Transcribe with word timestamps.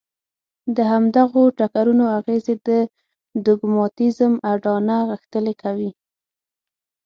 د 0.75 0.77
همدغو 0.91 1.43
ټکرونو 1.59 2.05
اغېزې 2.17 2.55
د 2.67 2.69
دوګماتېزم 3.45 4.33
اډانه 4.51 4.95
غښتلې 5.09 5.53
کوي. 5.61 5.91